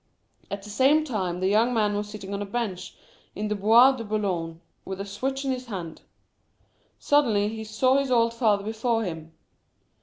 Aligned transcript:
At 0.49 0.63
that 0.63 0.69
same 0.71 1.03
time 1.03 1.41
the 1.41 1.47
young 1.47 1.75
man 1.75 1.95
was 1.95 2.09
sitting 2.09 2.33
on 2.33 2.41
a 2.41 2.45
bench 2.47 2.95
in 3.35 3.49
the 3.49 3.55
Bois 3.55 3.91
de 3.91 4.03
Boulogne, 4.03 4.59
with 4.83 4.99
a 4.99 5.05
switch 5.05 5.45
in 5.45 5.51
his 5.51 5.67
hand. 5.67 6.01
Suddenly 6.97 7.49
he 7.49 7.63
saw 7.63 7.97
his 7.99 8.09
old 8.09 8.33
father 8.33 8.63
before 8.63 9.03
him. 9.03 9.31